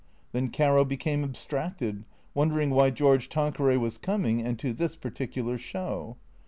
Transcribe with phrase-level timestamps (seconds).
[0.31, 6.17] Then Caro became abstracted, wondering why George Tanqueray was coming, and to this particular show.